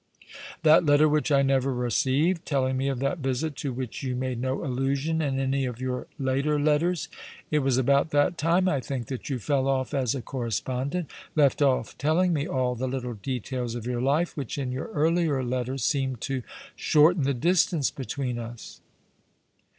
"That 0.63 0.83
letter 0.83 1.07
which 1.07 1.31
I 1.31 1.43
never 1.43 1.71
received— 1.71 2.43
telling 2.47 2.75
me 2.75 2.87
of 2.87 2.97
that 3.01 3.19
visit 3.19 3.55
to 3.57 3.71
which 3.71 4.01
you 4.01 4.15
made 4.15 4.41
no 4.41 4.65
allusion 4.65 5.21
in 5.21 5.39
any 5.39 5.63
of 5.65 5.79
your 5.79 6.07
later 6.17 6.59
letters. 6.59 7.07
It 7.51 7.59
was 7.59 7.77
about 7.77 8.09
that 8.09 8.35
time, 8.35 8.67
I 8.67 8.79
think, 8.79 9.09
that 9.09 9.29
you 9.29 9.37
fell 9.37 9.67
off 9.67 9.93
as 9.93 10.15
a 10.15 10.21
correspondent— 10.23 11.11
left 11.35 11.61
off 11.61 11.95
telling 11.99 12.33
me 12.33 12.47
all 12.47 12.73
the 12.73 12.87
little 12.87 13.13
details 13.13 13.75
of 13.75 13.85
your 13.85 14.01
life— 14.01 14.35
which 14.35 14.57
in 14.57 14.71
your 14.71 14.87
earlier 14.87 15.43
letters 15.43 15.83
seemed 15.83 16.19
to 16.21 16.41
shorten 16.75 17.21
the 17.21 17.35
distance 17.35 17.91
between 17.91 18.39
us." 18.39 18.81